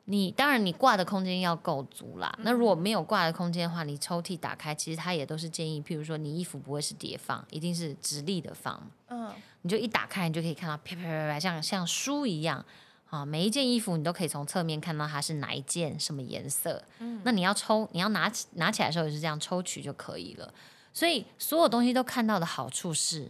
[0.08, 2.32] 你当然，你挂的空间要够足啦。
[2.42, 8.88] 那如果没有挂的空间的话，你抽屉打开，其实它也都是建议，譬如说你衣服不会是叠放，一定是直立的放。
[9.08, 12.64] 嗯，你就一打开，你就可以看到啪啪啪啪，像像书一样
[13.10, 13.26] 啊。
[13.26, 16.84] 每一件衣服你都可以从侧面看到它是哪一件什么颜色。
[17.00, 20.54] 嗯，那你要抽，你要拿起拿起来的时候也是这样抽取就可以了。
[20.94, 23.28] 所以所有东西都看到的好处是，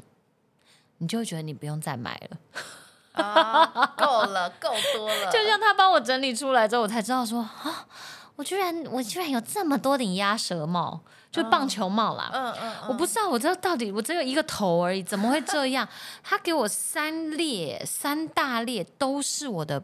[0.99, 2.39] 你就会觉得你不用再买了。
[3.17, 5.31] 啊，够了，够多了。
[5.33, 7.87] 就像他帮我整理出来之后，我才知道说啊，
[8.37, 11.01] 我居然我居然有这么多顶鸭舌帽，
[11.33, 12.31] 就棒球帽啦。
[12.33, 15.89] 嗯嗯，我不知道我这到底我只有一个头而已，怎么会这样？
[16.23, 19.83] 他给我三列，三大列都是我的。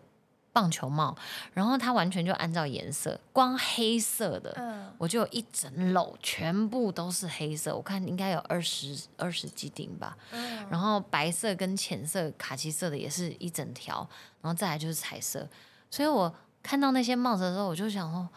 [0.52, 1.16] 棒球帽，
[1.54, 14.06] 然后它完全就按照颜色，光黑色的，嗯，我就有一整篓，全部都是黑色，我看应该有二十二十几顶吧，嗯，然后白色跟浅色、卡其色的也是一整条，
[14.42, 15.48] 然后再来就是彩色，
[15.90, 18.28] 所以我看到那些帽子的时候，我就想说，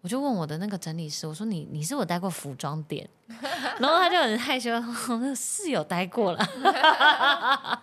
[0.00, 3.08] 我就问我的那个整理师，我说你你是我待过服装店，
[3.78, 4.70] 然后他就很害羞，
[5.36, 6.44] 是有待过了。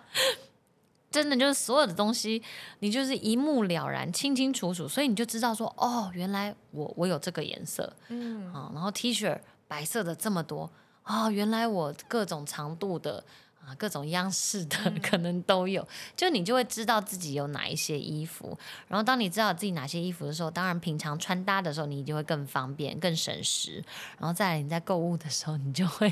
[1.10, 2.42] 真的就是所有的东西，
[2.80, 10.70] 你就是一目了然、清清楚楚，所以你就知道说，哦，原来我我有这个颜色，嗯，啊，然后 T 恤白色的这么多，
[11.04, 13.24] 哦，原来我各种长度的。
[13.68, 18.56] 啊，各种样式的 可能都有，就你就会知道自己有哪一些衣服。
[18.88, 23.84] 然后当你知道自己哪些衣服的时候，当然平常穿搭的时候你就会更方便、更省时。
[24.18, 26.10] 然后再来你在购物的时候，你就会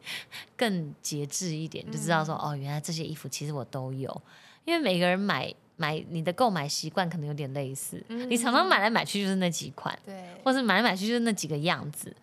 [0.56, 4.22] 更节制一点，就知道说哦，原来这些衣服其实我都有。
[4.64, 12.14] 因为每个人买买你的购买习惯可能有点类似，你常常买来买去就是那几款，对，或是买来买去就是那几个样子。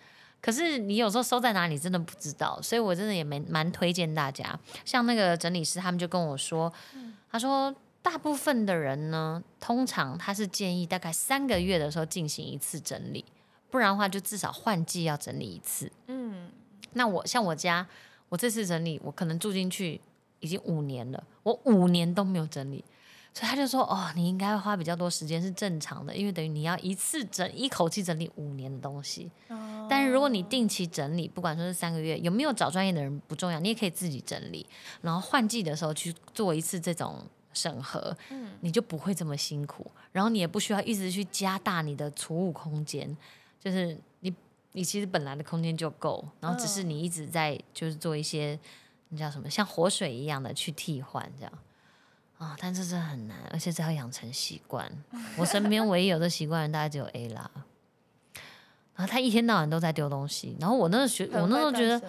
[0.46, 4.58] 可是你有时候收在哪里真的不知道，所以我真的也没蛮推荐大家。
[4.86, 6.72] 像那个整理师他们就跟我说，
[7.32, 13.26] 他说大部分的人呢，通常他是建议大概三个月的时候进行一次整理，
[13.72, 15.92] 不然的话就至少换季要整理一次。
[16.06, 16.52] 嗯，
[16.94, 17.88] 那我像我家，
[18.30, 20.00] 我这次整理，我可能住进去
[20.42, 22.86] 已经五年了，我五年都没有整理。
[23.38, 29.30] 所以他就说：“哦，你应该花比较多时间是正常的，因为等于你要一次整一口气整理五年的东西。
[29.90, 34.66] 但是如果你定期整理，不管说是三个月，有没有找专业的人不重要，你也可以自己整理。
[35.02, 39.92] 然后换季的时候去做一次这种审核，嗯，你就不会这么辛苦。
[40.14, 43.18] 然后你也不需要一直去加大你的储物空间，
[43.60, 44.34] 就是你
[44.72, 48.58] 你其实本来的空间就够，然后只是你一直在就是做一些
[49.10, 51.52] 那叫什么像活水一样的去替换这样。”
[52.38, 54.92] 啊，但这是很难，而且这要养成习惯。
[55.38, 57.50] 我身边唯一有这习惯大概只有 A 啦。
[58.94, 62.02] 然后他一天到晚都在丢东西，然后我那时候学，我那时候觉得，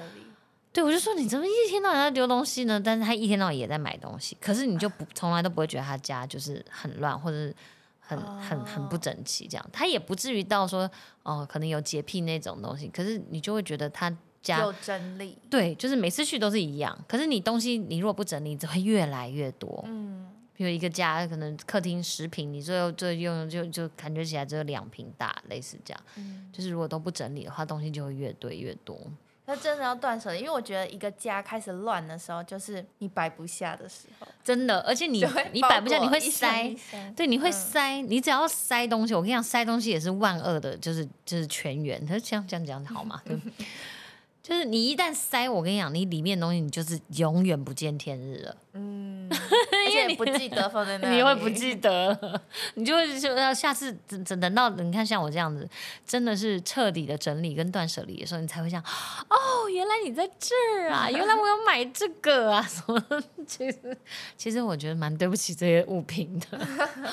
[0.73, 2.81] 对我就说你怎么一天到晚在丢东西呢？
[2.85, 7.55] 但是他一天到晚也在买东西，可是你就不 从来都不会觉得他家就是很乱或者是
[8.01, 9.71] 很很很不整齐这样。
[9.73, 10.91] 他也不至于到说
[11.23, 14.13] 哦，可能有洁癖那种东西，可是你就会觉得他。
[14.55, 16.97] 有整理，对，就是每次去都是一样。
[17.09, 19.83] 可是你东西，你如果不整理，只会越来越多。
[19.87, 26.03] 嗯，比如一个家可能客厅十平，你最后最用就就感觉起来只有两平大，类似这样。
[26.17, 28.99] 嗯，就是如果都不整理的话，东西就会越堆越多。
[29.49, 34.27] 那真的要断舍离，因为我觉得一个家开始乱的时候，就是你摆不下的时候。
[34.43, 36.75] 真的，而且你你摆不下，你会塞，
[37.15, 38.03] 对，你会塞。
[38.03, 42.03] 你只要塞东西，我跟你讲，塞东西也是万恶的，就是就是全员。
[42.05, 43.23] 他这样这样讲好吗？
[44.47, 48.57] 就是你一旦塞，我跟你讲，你里面的东西你就是永远不见天日了。
[49.97, 52.41] 嗯，而且不记得放在那里，你会不记得，
[52.75, 55.69] 你就会说要下次等等等到你看像我这样子，
[56.07, 63.03] 真的是彻底的整理跟断舍离的时候，你才会想，哦，原来你在这儿啊， 原来我有买这个啊， 什么？
[63.47, 63.97] 其实
[64.37, 66.67] 其实我觉得蛮对不起这些物品的，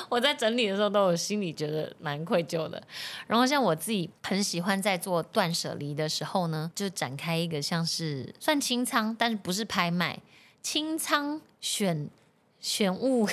[0.08, 2.82] 我在整理的时候都有心里觉得蛮愧疚的。
[3.26, 10.18] 然后像我自己很喜欢在做断舍离的时候呢，就展开一个像是算清仓，但是不是拍卖。
[10.60, 12.08] 清仓选
[12.64, 13.28] 选物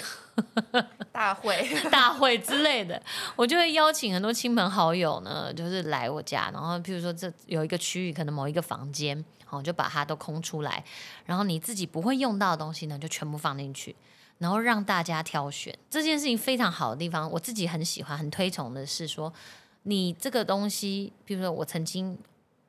[1.13, 3.01] 大会 大会之类的，
[3.37, 10.83] 我就会邀请很多亲朋好友呢，就是来我家，然后譬如说这有一个区域，可能某一个房间，好就把它都空出来，
[11.25, 13.95] 然后你自己不会用到的东西呢，就全部放进去，
[14.39, 15.73] 然后让大家挑选。
[15.89, 19.31] 这件事情非常好的地方，我自己很喜欢、很推崇的是说，
[19.83, 22.19] 你这个东西，比如说我曾经。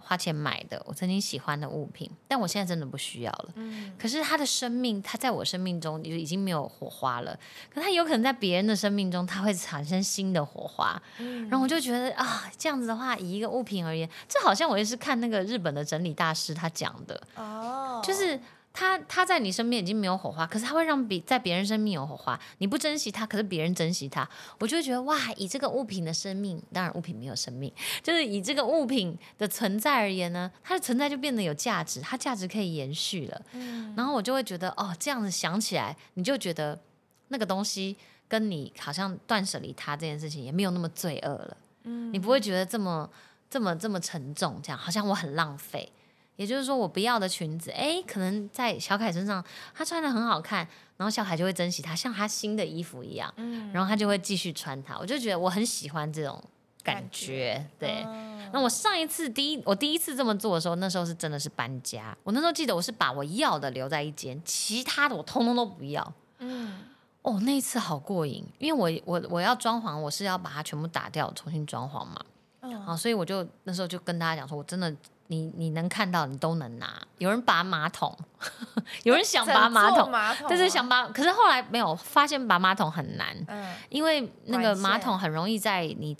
[0.04, 3.48] 花钱买的，我曾经喜欢的物品，但我现在真的不需要了。
[3.54, 7.38] 嗯，可是他的生命，他在我生命中就已经没有火花了。
[7.72, 11.00] 可他有可能在别人的生命中，他会产生新的火花。
[11.18, 17.20] 嗯，然后我就觉得啊，这样子的话，以一个物品而言，这好像我也是看那个日本的整理大师他讲的。
[17.36, 18.38] 哦，就是。
[18.72, 22.38] 他他在你身边已经没有火花，可是他会让比在别人生命有火花。
[22.58, 24.26] 你不珍惜他，可是别人珍惜他，
[24.58, 33.42] 我就会觉得哇，以这个物品的生命，当然物品没有生命，就是以这个物品的存在而言呢，它的存在就变得有价值，它价值可以延续了。
[33.52, 36.80] 嗯，然后我就会觉得哦，这样子想起来，你就觉得
[37.28, 41.56] 那个东西跟你好像断舍离它这件事情也没有那么罪恶了。
[41.84, 43.10] 嗯，你不会觉得这么
[43.50, 45.92] 这么这么沉重，这样好像我很浪费。
[46.36, 50.66] 也就是说，我不要的裙子，哎，可能在小凯身上，他穿的很好看，
[50.96, 54.96] 然后小凯就会珍惜它，像他新的衣服一样，嗯，然后他就会继续穿它。
[54.98, 56.42] 我就觉得我很喜欢这种
[56.82, 58.04] 感觉，对。
[58.50, 62.16] 那我上一次第一，我第一次这么做的时候，那时候是真的是搬家。
[62.22, 66.12] 我那时候记得我是把我要的留在一间，其他的我通通都不要。
[66.38, 66.80] 嗯，
[67.20, 72.16] 哦，那一次好过瘾，因为我我我要装潢，我是要把它全部打掉，重新装潢嘛。
[72.62, 74.94] 嗯，好，所以我就那时候就跟大家讲说，我真的。
[75.32, 77.00] 你你能看到，你都能拿。
[77.16, 78.14] 有人拔马桶，
[79.04, 80.12] 有人想拔马桶，
[80.46, 86.14] 但是想拔，可是后来没有发现拔马桶很难，嗯，因为那个马桶很容易在你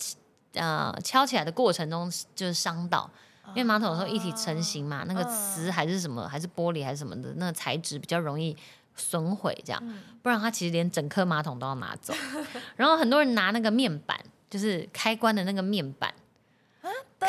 [0.55, 3.11] 呃敲起来的过程中就是伤到，
[3.49, 8.57] 因为马桶有时候一体成型嘛，那个瓷还是什么，还是玻璃还是什么的，那个材质比较容易
[8.97, 9.83] 损毁，这样，
[10.23, 12.15] 不然它其实连整颗马桶都要拿走。
[12.77, 16.11] 然后很多人拿那个面板，就是开关的那个面板。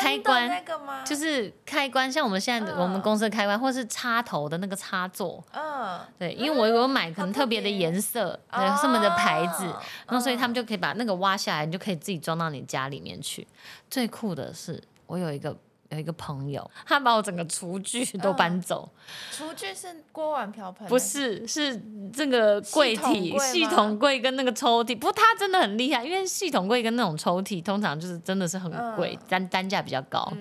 [0.04, 1.02] 开关那个吗？
[1.04, 5.42] 就是开关，像我们现在我们公司的开关，或是插头的那个插座。
[5.52, 13.46] 嗯，对，因为我有买可能特别的颜色，对，什么的牌子，然后所以他们就可以把那个挖下来，你就可以自己装到你家里面去。
[13.88, 15.56] 最酷的是，我有一个。
[15.94, 18.88] 有一个朋友， 他把我整个厨具都搬走。
[19.30, 20.86] 厨具是锅碗瓢盆？
[20.88, 21.80] 不是，是
[22.12, 24.94] 这个柜体、系统柜跟那个抽屉。
[24.96, 30.32] 不过他真的很厉害，因为系统柜跟那种抽屉通常就是真的是很贵，单单价比较高。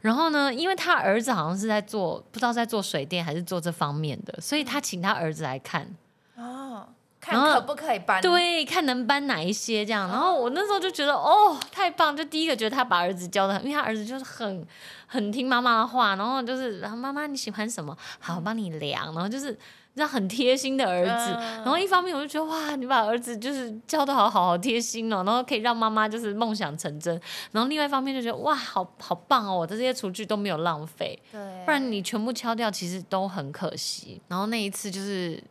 [0.00, 5.94] 然后呢，因为他儿子好像是在做，不知道在做水电还是做这方面的，所以他请他儿子来看。
[6.36, 6.88] 哦。
[7.20, 8.22] 看可不可以搬？
[8.22, 10.08] 对，看能搬哪一些这样。
[10.08, 12.16] 然后我那时候就觉得，哦，太棒！
[12.16, 14.66] 就第一个觉得他把儿子教的，因为他儿子就是很
[15.06, 19.52] 很听妈妈的话，然后就是，然后妈妈你喜欢什么，好帮你量，然后就是
[19.94, 21.30] 这样很贴心的儿子。
[21.62, 27.20] 然后一方面我就觉得，哇，你把儿子就是教的好好好贴心哦，然后可以让妈妈就是梦想成真。
[27.52, 34.22] 然后另外一方面就觉得，哇，好好棒哦，我的这些厨具都没有浪费，对，不然你全部敲掉，其实都很可惜。
[34.28, 35.42] 然后那一次就是。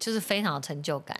[0.00, 1.16] 就是非常有成就感，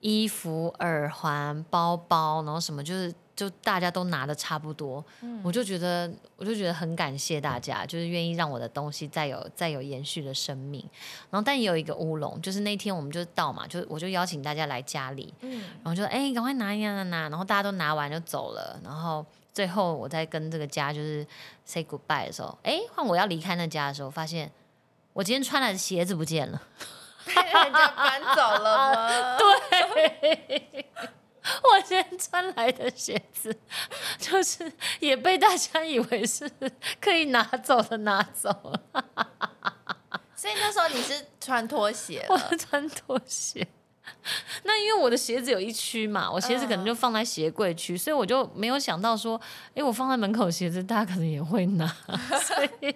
[0.00, 5.04] 衣服、耳环、包包，然后什么，就是就大家都拿的差不多，
[5.42, 10.80] 我就觉得，我就觉得很感谢大家，就是愿意让我的东西再有再有延续的生命。
[11.30, 18.80] 然后，但也有一个乌龙，就是那天我们就到嘛，就我就邀请大家来家里，然后就哎，赶快拿一拿拿，然后大家都拿完就走了。
[18.84, 21.26] 然后最后我在跟这个家就是
[21.64, 24.50] say goodbye 的时候，哎，换我要离开那家的时候，发现
[25.12, 26.62] 我今天穿来的鞋子不见了。
[27.42, 29.38] 人家搬走了吗？
[29.38, 30.86] 对，
[31.62, 33.54] 我今天穿来的鞋子，
[34.18, 36.50] 就是也被大家以为是
[37.00, 39.04] 可以拿走的拿走了。
[40.34, 43.66] 所以那时候你是穿拖鞋，我穿拖鞋。
[44.64, 49.40] 那因为我的鞋子有一区嘛，我鞋子可能就放在鞋柜区，所以我就没有想到说，
[49.74, 51.86] 哎，我放在门口鞋子，大家可能也会拿。
[51.86, 52.94] 所以。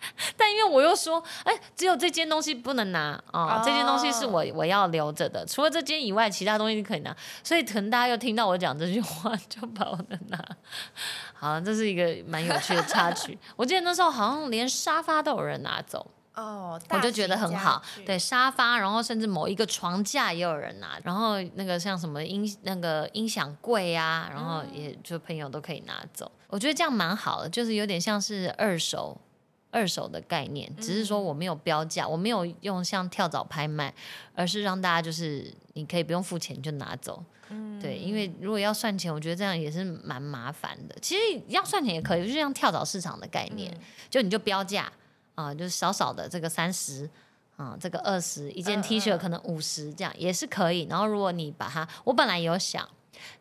[0.36, 7.14] 但因为我又说，哎，只有这件东西不能拿啊，这件东西是我我要留着的，除了这件以外，其他东西可以拿。
[7.42, 10.38] 所以可能大家又听到我讲这句话，就把我的拿。
[11.34, 13.38] 好，这是一个蛮有趣的插曲。
[13.56, 16.06] 我记得那时候好像连沙发都有人拿走。
[16.34, 26.30] 哦，我就觉得很好对，沙发，然后甚至某一个床架也有人拿，然后那个像什么音那个音响柜啊，然后也就朋友都可以拿走。
[26.46, 29.20] 我觉得这样蛮好的，就是有点像是二手。
[29.70, 33.92] 二手的概念，只是说我没有标价，我没有用像跳蚤拍卖，
[34.34, 37.22] 而是让大家就是你可以不用付钱就拿走。
[37.50, 40.94] 嗯对，因为如果要算钱，我觉得这样也是蛮麻烦的。
[41.00, 44.90] 其实要算钱也可以，就像跳蚤市场的概念，嗯就你就标价
[45.34, 47.08] 啊、就是少少的这个三十
[47.56, 50.86] 啊，这个二十，一件嗯 T 恤嗯可能五十这样也是可以。
[50.90, 52.86] 然后如果你把它，我本来有想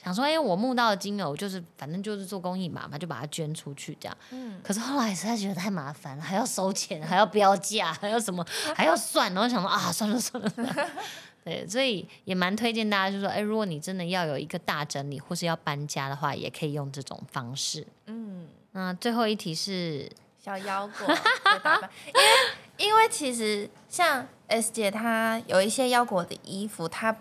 [0.03, 4.17] 想说，哎、我募到的金额，我就是反正就是做公益嘛，嘛就把它捐出去这样。
[4.31, 10.49] 嗯可是后来实在觉得太麻烦了，还要收钱，还要标价，还要什么，还要算，然后想说啊，算了算了。
[10.49, 10.89] 算了
[11.47, 17.87] 对，所以也蛮推荐大家，就是说，哎，如果你真的要有一个大整理，或是要搬家的话，也可以用这种方式。
[18.07, 20.11] 嗯，那最后一题是，
[20.43, 27.15] 小腰果因为因为其实像 S 姐她有一些腰果的衣服，她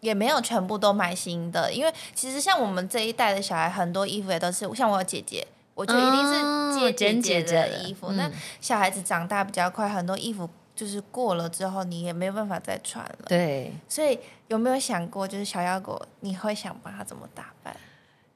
[0.00, 5.46] 也没有全部都买新的，因为其实像我们这一代的小孩，很多衣服也都是像我有姐姐。
[5.72, 8.30] 我觉得一定哦是姐姐姐姐的的衣服，嗯那
[8.60, 10.46] 小孩子长大比较快，很多衣服
[10.76, 13.26] 就是过了之后你也没有办法再穿了。
[13.26, 17.74] 对，所以有没有想过，就是小妖狗，你会想把它怎么打扮？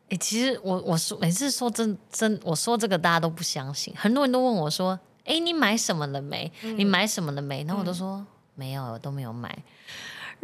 [0.08, 6.50] 哎，其实我我说每次说真真，我说这个大家都不相信，很多人都问我说，哎，你买什么了没？
[6.62, 7.62] 嗯你买什么了没？
[7.64, 9.54] 然后我都说、没有，我都没有买。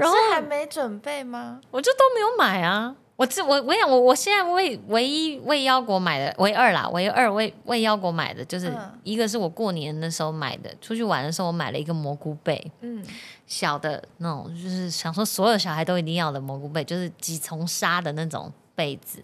[0.00, 1.60] 然后是还没准备吗？
[1.70, 2.96] 我就都没有买啊。
[3.16, 13.04] 我这我我想我我现在为唯一为腰果买的唯二啦，唯二为为腰果买的就是、嗯一个是我过年的时候买的，出去玩的时候我买了一个蘑菇被，嗯，
[13.46, 19.22] 小的那种，就是想说所有小孩都一定要的蘑菇被，就是几层纱的那种被子。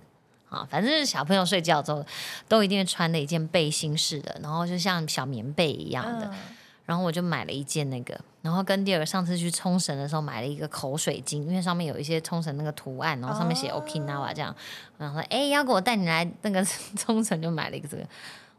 [0.50, 2.04] 啊，反正是小朋友睡觉之后
[2.46, 6.38] 都一定会穿的一件背心式的，然后就像小棉被一样的，嗯
[6.84, 8.16] 然后我就买了一件那个，
[8.46, 13.82] 然后跟第二个上次去冲绳的时候买了一个口水巾，因为上面有一些冲绳那个图案，然后上面写哦。
[13.84, 14.54] Okinawa 这样，
[14.96, 16.64] 然后说哎，要给我带你来那个
[16.96, 18.04] 冲绳，就买了一个这个，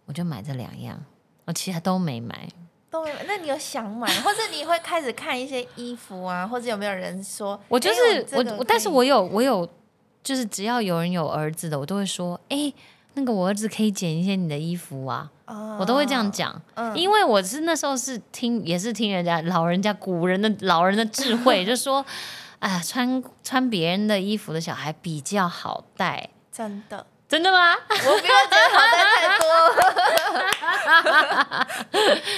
[0.05, 1.01] 我就买这两样，
[1.45, 2.49] 我其他都没买。
[2.89, 9.67] 都没买那你有想买，或者你会开始看一些衣服啊，或者有没有人说，我就哎是我但是我有我有，
[10.21, 12.73] 就是只要有人有儿子的，我都会说，哎，
[13.17, 16.61] 那个我儿子可以剪一些你的衣服啊，哦我都会这样，讲。
[16.75, 16.95] 嗯。
[16.95, 22.05] 因为我是那时候是听，也是听人家老人家古人的老人的智慧， 就说，
[22.59, 27.75] 哎呀，穿穿别人的衣服的小孩比较好带，真的，真的吗？
[27.89, 29.43] 我不要觉得好带太多，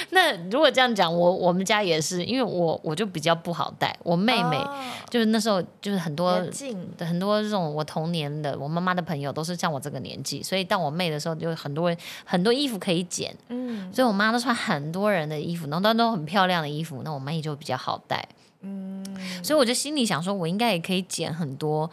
[0.10, 4.74] 那如果这样讲，我我们家也是，因为我我就比较不好带，我妹妹、哦。
[5.08, 6.44] 就是那时候就是很多
[6.98, 13.92] 很多这种我童年的我妈妈的朋友都是像我这个年纪，所以到我妹的时候，就很多人很多衣服可以剪，嗯。
[13.92, 18.28] 所以我妈都穿很多人的衣服，然后都都很漂亮的衣服，那我妹就比较好带。
[18.62, 19.04] 嗯，
[19.42, 21.90] 所以我就心里想说，我应该也可以剪很多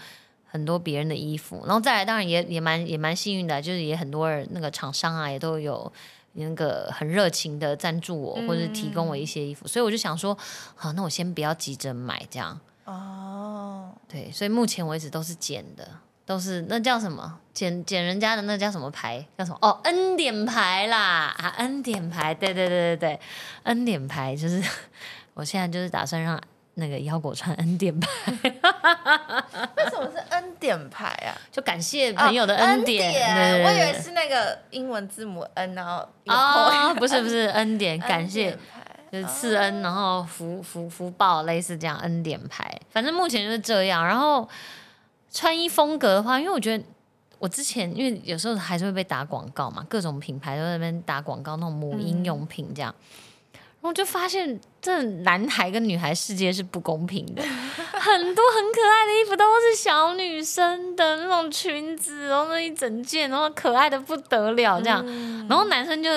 [0.48, 5.92] 很多别人的衣服，然后再来，当然也也蛮也蛮幸运的，就是也很多人那个厂商啊，也都有
[6.34, 10.38] 那个很热情的赞助我，或者提供我一些衣服，所以我就想说，
[10.76, 15.88] 好，那我先不要急着买这样，哦，对，所以目前为止都是捡的。
[16.28, 19.26] 都是那叫什么捡捡人家的那叫什么牌？
[19.38, 19.58] 叫什么？
[19.62, 23.20] 哦，恩典牌啦啊，恩典牌，对对对对对，
[23.64, 24.62] 恩典牌就是
[25.36, 26.38] 我现在就是打算让
[26.78, 28.10] 那个腰果穿恩典牌。
[28.42, 31.34] 为什么是恩典牌啊？
[31.52, 33.66] 就感谢朋友的恩典。
[33.66, 38.58] 我以为是那个英文字母 N，然后有哦，不是不是恩典，感恩谢
[39.12, 42.80] 就是赐恩，然后福福福报，类似这样恩典牌。
[42.92, 44.06] 反正目前就是这样。
[44.06, 44.48] 然后
[45.32, 46.84] 穿衣风格的话，因为我觉得
[47.40, 52.94] 我之前因为有时候还是会被打广告嘛，各种品牌都在那边打广告，那种母婴用品这样。
[52.94, 53.04] 然
[53.84, 57.42] 后我就发现，这男孩跟女孩世界是不公平的，
[58.00, 65.06] 很多很可爱的衣服都是小女生的那种裙子，然后那一整件，然后可爱的不得了这样。
[65.48, 66.10] 然后男生就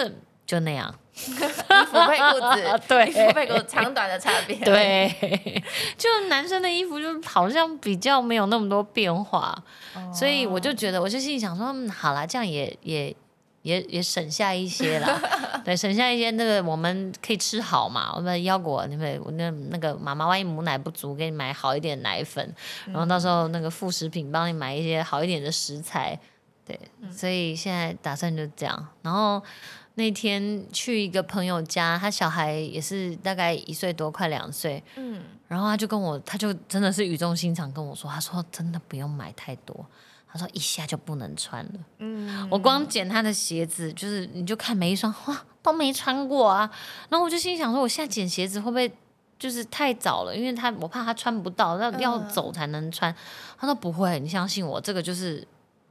[0.47, 3.07] 就那样，衣服配裤子， 对。
[3.09, 5.63] 衣服配裤子长短的差别，，对，
[5.97, 9.57] 就男生的衣服就好像比较没有那么多变化，
[9.95, 10.13] 哦。
[10.13, 13.15] 所以我就觉得，我就心里想说，嗯，好啦，这样也也
[13.63, 15.21] 也也省下一些啦，
[15.65, 22.55] 对，省下一些那个我们可以吃好嘛，我们腰果，你们那那个妈妈万一母奶不足，给你买好一点奶粉，
[22.87, 26.19] 然后到时候那个副食品帮你买一些好一点的食材，
[26.65, 26.79] 对，
[27.11, 29.43] 所以现在打算就这样，然后。
[29.95, 39.85] 那天去一个朋友家，他小孩也是大概一岁多，快两岁，嗯，然后他就跟我，他就真的是语重心长跟我说，他说真的不用买太多，
[40.33, 41.73] 他说一下就不能穿了。
[41.99, 46.71] 嗯，我光捡他的鞋子，就是你就看每一双哇都没穿过啊。
[47.09, 48.91] 然后我就心想说，我现在捡鞋子会不会
[49.39, 50.37] 就是太早了？
[50.37, 53.15] 因为他我怕他穿不到，要要走才能穿。
[53.59, 55.47] 他说不会，你相信我，这个就是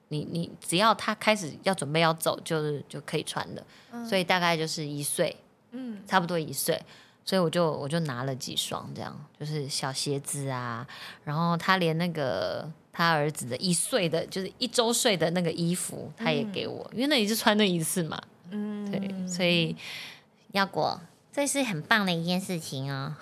[0.07, 3.63] 你你只要他开始要准备要走，就是就可以穿的。
[4.07, 5.35] 所以大概就是一岁，
[5.71, 6.81] 嗯，差不多一岁。
[7.25, 10.87] 所以我就我就拿了几双这样，就是小鞋子啊，
[11.23, 12.67] 然后他连那个
[12.99, 18.21] 他儿子的一岁的，就是一周岁的那个衣服，他也给我，因为那也是穿那一次嘛。
[18.49, 19.73] 嗯，对，所以
[20.51, 20.99] 要果
[21.31, 23.17] 这是很棒的一件事情啊。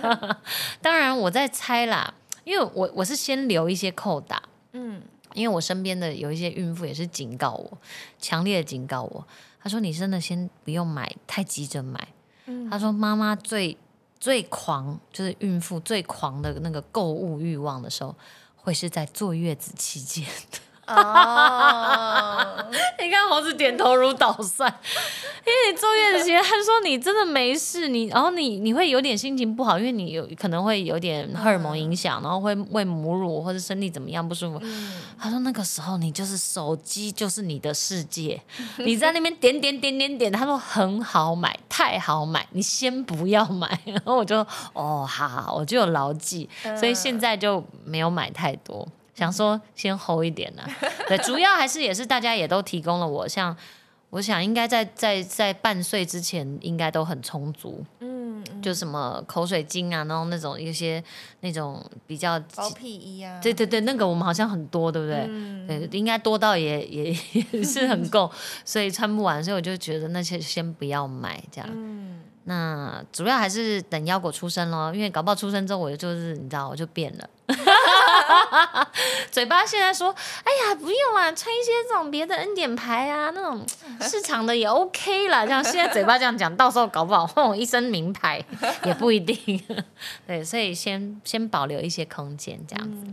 [0.80, 4.42] 当然我在猜啦，因为我我是先留一些扣打，
[4.72, 5.02] 嗯，
[5.34, 7.78] 因为我身边的有一些孕妇也是警告我，
[8.18, 9.26] 强烈的警告我，
[9.62, 12.08] 他说你真的先不用买，太急着买。
[12.70, 13.76] 他说：“妈妈最
[14.20, 18.14] 最狂，就是孕妇最狂的那个购物欲望的时候，
[18.64, 20.26] 会是在坐月子期间。”
[20.86, 22.66] 哦，
[23.00, 24.72] 你看猴子点头如捣蒜，
[25.46, 34.60] 因为你坐月子期间，他说你真的没事，你然后你你会有点心情不好，因为你有可能会有点荷尔蒙影响，然后会喂母乳或者身体怎么样不舒服。
[35.18, 38.40] 他说那个时候你就是手机就是你的世界，
[38.78, 43.78] 你在那边点点点点点，他说很好买，太好买，你先不要买。
[43.86, 44.38] 然后我就
[44.72, 48.86] 哦，好好，我就有牢记，所以现在就没有买太多。
[49.14, 50.62] 想说先 hold 一点呢，
[51.08, 53.56] 对，主要还是也是大家也都提供了我，像
[54.10, 61.02] 我想应该在在在半岁之前应该都很充足，嗯，就什么口水巾啊，然后那种一些
[61.40, 65.26] 那种比较包屁衣啊，对对对，那个我们好像很多，对不对？
[65.66, 67.16] 对，应该多到也也
[67.52, 68.30] 也是很够，
[68.64, 71.68] 所以穿不完，所以我就觉得那些先不要买这样。
[71.72, 77.28] 嗯，那主要还是等腰果出生咯，因为搞不好出生之后我就是你知道我就变了。
[79.30, 80.14] 嘴巴现在说
[80.44, 83.64] ：“哎呀，不用啦，穿一些这种别的恩典牌啊，那种
[84.00, 85.44] 市场的也 OK 啦。
[85.44, 88.44] 这样现在嘴巴这样讲，到时候搞不好换我一身名牌
[88.84, 89.62] 也不一定。
[90.26, 93.06] 对，所以先先保留一些空间，这样子。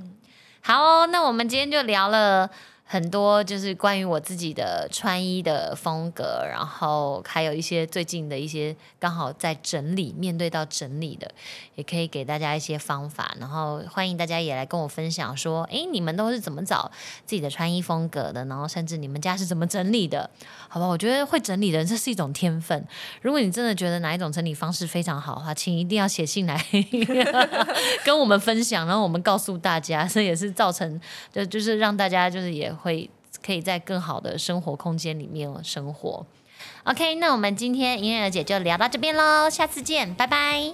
[0.62, 2.50] 好，那我们今天就聊了。”
[2.92, 11.32] 很多就是关于我自己的穿衣的风格，然后还有一些最近的一些刚好在整理，面对到整理的，
[11.76, 13.34] 也可以给大家一些方法。
[13.40, 16.92] 然后欢迎大家也来跟我分享，说，哎，你们都是怎么找
[17.26, 18.44] 自己的穿衣风格的？
[18.44, 20.30] 然后甚至你们家是怎么整理的？
[20.68, 22.86] 好吧，我觉得会整理的人这是一种天分。
[23.22, 26.62] 如果你真的觉得哪一种整理方式非常好的话，请一定要写信来
[28.04, 31.00] 跟我们分享，然后我们告诉大家，这也是造成
[31.32, 32.70] 就就是让大家就是也。
[32.82, 33.10] 会
[33.44, 36.26] 可以在更好的生活空间里面生活。
[36.84, 40.74] Ok 那我们今天音乐姐就聊到这边喽下次见拜拜。